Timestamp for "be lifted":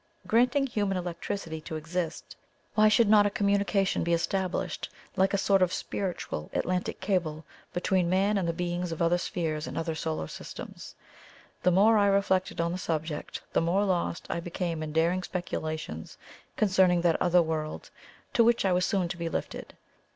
19.17-19.75